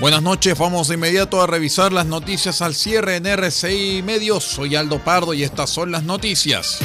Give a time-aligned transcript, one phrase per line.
[0.00, 4.44] Buenas noches, vamos de inmediato a revisar las noticias al cierre en RCI Medios.
[4.44, 6.78] Soy Aldo Pardo y estas son las noticias.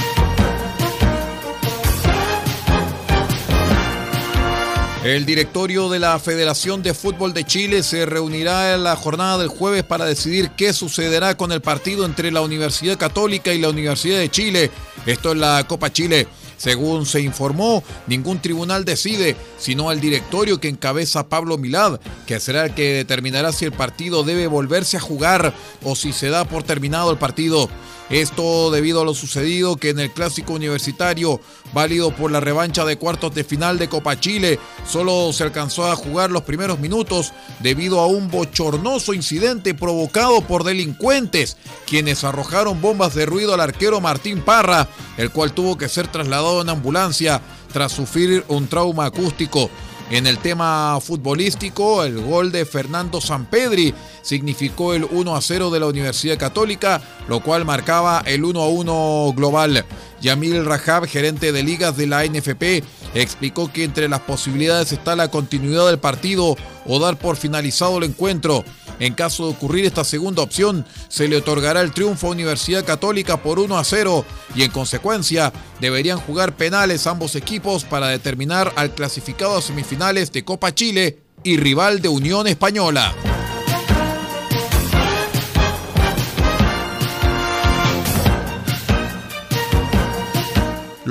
[5.04, 9.50] El directorio de la Federación de Fútbol de Chile se reunirá en la jornada del
[9.50, 14.18] jueves para decidir qué sucederá con el partido entre la Universidad Católica y la Universidad
[14.18, 14.72] de Chile.
[15.06, 16.26] Esto es la Copa Chile.
[16.64, 22.64] Según se informó, ningún tribunal decide, sino el directorio que encabeza Pablo Milad, que será
[22.64, 25.54] el que determinará si el partido debe volverse a jugar
[25.84, 27.68] o si se da por terminado el partido.
[28.10, 31.42] Esto debido a lo sucedido que en el clásico universitario,
[31.74, 35.96] válido por la revancha de cuartos de final de Copa Chile, solo se alcanzó a
[35.96, 43.16] jugar los primeros minutos debido a un bochornoso incidente provocado por delincuentes, quienes arrojaron bombas
[43.16, 47.92] de ruido al arquero Martín Parra, el cual tuvo que ser trasladado en ambulancia tras
[47.92, 49.70] sufrir un trauma acústico.
[50.10, 55.80] En el tema futbolístico, el gol de Fernando Sampedri significó el 1 a 0 de
[55.80, 59.86] la Universidad Católica, lo cual marcaba el 1 a 1 global.
[60.22, 62.84] Yamil Rajab, gerente de ligas de la NFP,
[63.16, 66.56] explicó que entre las posibilidades está la continuidad del partido
[66.86, 68.64] o dar por finalizado el encuentro.
[69.00, 73.42] En caso de ocurrir esta segunda opción, se le otorgará el triunfo a Universidad Católica
[73.42, 78.94] por 1 a 0 y en consecuencia deberían jugar penales ambos equipos para determinar al
[78.94, 83.14] clasificado a semifinales de Copa Chile y rival de Unión Española.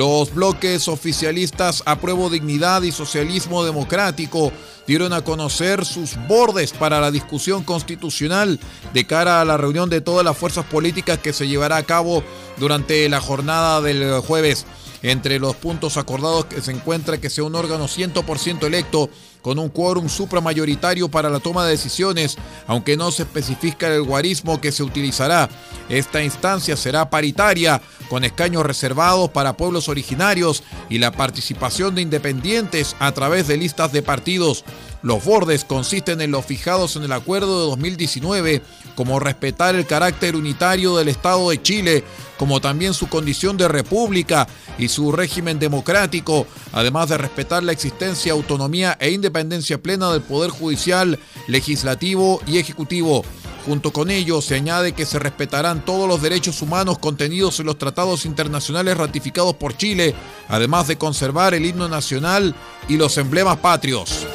[0.02, 4.50] Los bloques oficialistas Apruebo Dignidad y Socialismo Democrático
[4.84, 8.58] dieron a conocer sus bordes para la discusión constitucional
[8.92, 12.24] de cara a la reunión de todas las fuerzas políticas que se llevará a cabo
[12.58, 14.66] durante la jornada del jueves.
[15.04, 19.08] Entre los puntos acordados que se encuentra que sea un órgano 100% electo
[19.42, 24.60] con un quórum supramayoritario para la toma de decisiones, aunque no se especifica el guarismo
[24.60, 25.50] que se utilizará.
[25.88, 32.94] Esta instancia será paritaria, con escaños reservados para pueblos originarios y la participación de independientes
[32.98, 34.64] a través de listas de partidos.
[35.02, 38.62] Los bordes consisten en los fijados en el acuerdo de 2019,
[38.94, 42.04] como respetar el carácter unitario del Estado de Chile,
[42.36, 44.48] como también su condición de república
[44.78, 50.50] y su régimen democrático, además de respetar la existencia, autonomía e independencia plena del Poder
[50.50, 53.24] Judicial, Legislativo y Ejecutivo.
[53.64, 57.78] Junto con ello, se añade que se respetarán todos los derechos humanos contenidos en los
[57.78, 60.14] tratados internacionales ratificados por Chile,
[60.48, 62.56] además de conservar el himno nacional
[62.88, 64.26] y los emblemas patrios.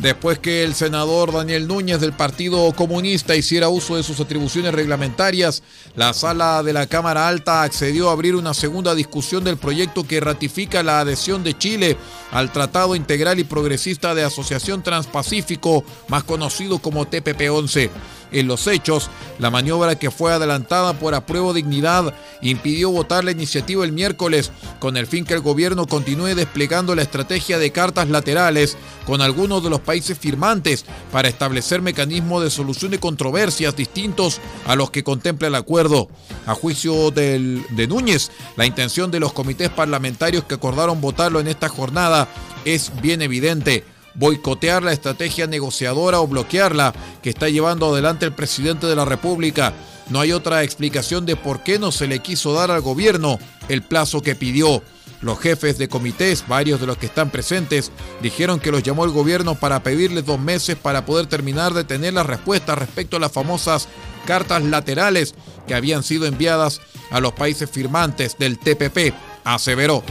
[0.00, 5.62] Después que el senador Daniel Núñez del Partido Comunista hiciera uso de sus atribuciones reglamentarias,
[5.94, 10.20] la sala de la Cámara Alta accedió a abrir una segunda discusión del proyecto que
[10.20, 11.98] ratifica la adhesión de Chile
[12.30, 17.90] al Tratado Integral y Progresista de Asociación Transpacífico, más conocido como TPP-11.
[18.32, 23.84] En los hechos, la maniobra que fue adelantada por apruebo dignidad impidió votar la iniciativa
[23.84, 28.76] el miércoles, con el fin que el gobierno continúe desplegando la estrategia de cartas laterales
[29.06, 34.76] con algunos de los países firmantes para establecer mecanismos de solución de controversias distintos a
[34.76, 36.08] los que contempla el acuerdo.
[36.46, 41.48] A juicio del, de Núñez, la intención de los comités parlamentarios que acordaron votarlo en
[41.48, 42.28] esta jornada
[42.64, 43.84] es bien evidente
[44.14, 49.72] boicotear la estrategia negociadora o bloquearla que está llevando adelante el presidente de la República.
[50.08, 53.82] No hay otra explicación de por qué no se le quiso dar al gobierno el
[53.82, 54.82] plazo que pidió.
[55.20, 57.92] Los jefes de comités, varios de los que están presentes,
[58.22, 62.14] dijeron que los llamó el gobierno para pedirles dos meses para poder terminar de tener
[62.14, 63.86] las respuestas respecto a las famosas
[64.24, 65.34] cartas laterales
[65.66, 66.80] que habían sido enviadas
[67.10, 69.14] a los países firmantes del TPP.
[69.44, 70.02] aseveró.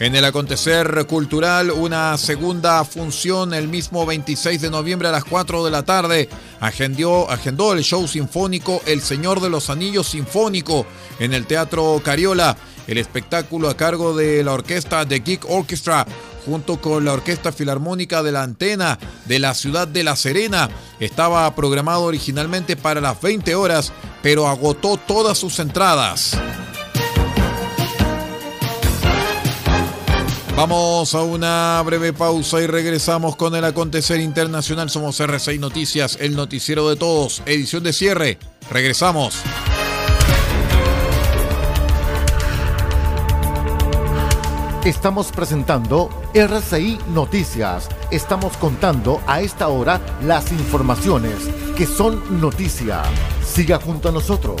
[0.00, 5.62] En el acontecer cultural, una segunda función el mismo 26 de noviembre a las 4
[5.62, 6.26] de la tarde
[6.58, 7.28] agendó,
[7.74, 10.86] el show sinfónico El Señor de los Anillos Sinfónico
[11.18, 12.56] en el Teatro Cariola.
[12.86, 16.06] El espectáculo a cargo de la orquesta The Geek Orchestra
[16.46, 20.70] junto con la Orquesta Filarmónica de la Antena de la ciudad de La Serena.
[20.98, 23.92] Estaba programado originalmente para las 20 horas,
[24.22, 26.40] pero agotó todas sus entradas.
[30.60, 34.90] Vamos a una breve pausa y regresamos con el acontecer internacional.
[34.90, 38.38] Somos R6 Noticias, el noticiero de todos, edición de cierre.
[38.70, 39.40] Regresamos.
[44.84, 47.88] Estamos presentando RCI Noticias.
[48.10, 51.36] Estamos contando a esta hora las informaciones
[51.74, 53.00] que son noticia.
[53.42, 54.60] Siga junto a nosotros.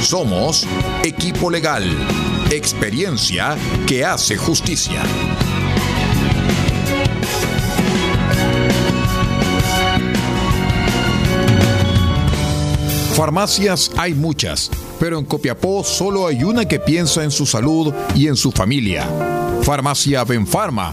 [0.03, 0.67] Somos
[1.03, 1.85] Equipo Legal,
[2.51, 3.57] experiencia
[3.87, 5.01] que hace justicia.
[13.15, 14.71] Farmacias hay muchas,
[15.01, 19.09] pero en Copiapó solo hay una que piensa en su salud y en su familia.
[19.63, 20.93] Farmacia Benfarma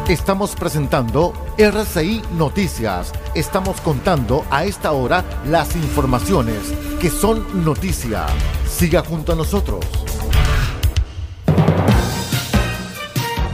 [0.08, 3.12] Estamos presentando RCI Noticias.
[3.36, 6.60] Estamos contando a esta hora las informaciones
[7.02, 8.26] que son noticia.
[8.70, 9.84] Siga junto a nosotros.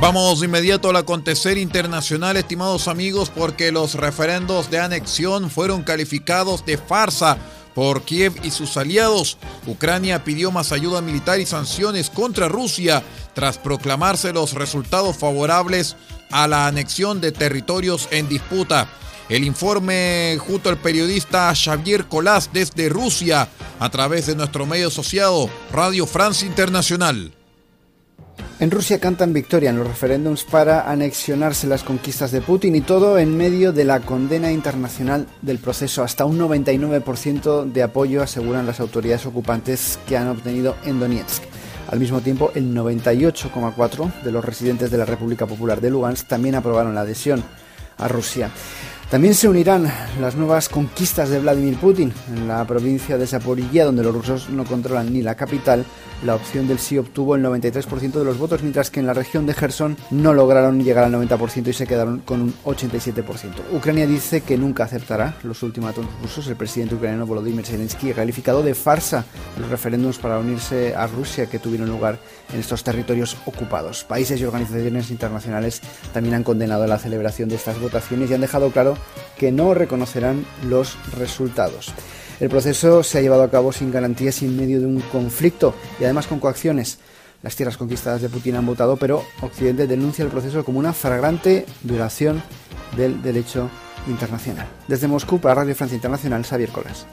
[0.04, 6.66] Vamos de inmediato al acontecer internacional, estimados amigos, porque los referendos de anexión fueron calificados
[6.66, 7.38] de farsa
[7.74, 9.38] por Kiev y sus aliados.
[9.66, 13.02] Ucrania pidió más ayuda militar y sanciones contra Rusia
[13.34, 15.96] tras proclamarse los resultados favorables
[16.32, 18.90] a la anexión de territorios en disputa.
[19.30, 23.48] El informe junto al periodista Xavier Colás desde Rusia
[23.80, 27.32] a través de nuestro medio asociado Radio France Internacional.
[28.60, 33.18] En Rusia cantan victoria en los referéndums para anexionarse las conquistas de Putin y todo
[33.18, 36.04] en medio de la condena internacional del proceso.
[36.04, 41.44] Hasta un 99% de apoyo aseguran las autoridades ocupantes que han obtenido en Donetsk.
[41.90, 46.56] Al mismo tiempo, el 98,4% de los residentes de la República Popular de Lugansk también
[46.56, 47.44] aprobaron la adhesión
[47.98, 48.50] a Rusia.
[49.14, 54.02] También se unirán las nuevas conquistas de Vladimir Putin en la provincia de Zaporilla, donde
[54.02, 55.86] los rusos no controlan ni la capital.
[56.26, 59.46] La opción del sí obtuvo el 93% de los votos, mientras que en la región
[59.46, 63.24] de Gerson no lograron llegar al 90% y se quedaron con un 87%.
[63.74, 66.48] Ucrania dice que nunca aceptará los ultimátumos rusos.
[66.48, 69.26] El presidente ucraniano Volodymyr Zelensky ha calificado de farsa
[69.60, 72.18] los referéndums para unirse a Rusia que tuvieron lugar
[72.52, 74.06] en estos territorios ocupados.
[74.06, 75.82] Países y organizaciones internacionales
[76.14, 78.98] también han condenado la celebración de estas votaciones y han dejado claro
[79.38, 81.94] que no reconocerán los resultados.
[82.40, 85.76] El proceso se ha llevado a cabo sin garantías y en medio de un conflicto
[86.00, 87.00] y además con coacciones.
[87.42, 91.66] Las tierras conquistadas de Putin han votado, pero Occidente denuncia el proceso como una flagrante
[91.82, 92.42] violación
[92.96, 93.70] del derecho
[94.08, 94.68] internacional.
[94.88, 97.06] Desde Moscú para Radio Francia Internacional, Xavier Colas.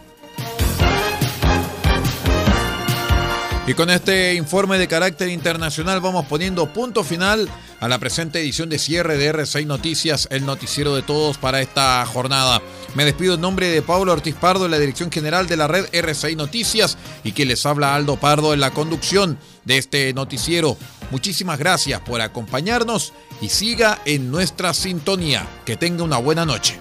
[3.70, 7.48] Y con este informe de carácter internacional vamos poniendo punto final
[7.78, 12.04] a la presente edición de cierre de R6 Noticias, el noticiero de todos para esta
[12.04, 12.60] jornada.
[12.96, 16.36] Me despido en nombre de Pablo Ortiz Pardo la dirección general de la red R6
[16.36, 20.76] Noticias y que les habla Aldo Pardo en la conducción de este noticiero.
[21.12, 25.46] Muchísimas gracias por acompañarnos y siga en nuestra sintonía.
[25.64, 26.80] Que tenga una buena noche.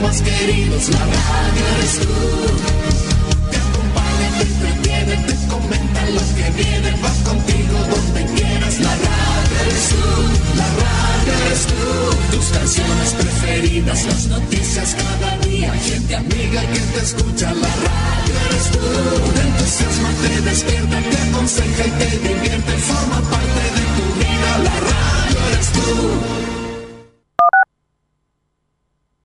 [0.00, 2.93] Más queridos, la radio eres tú.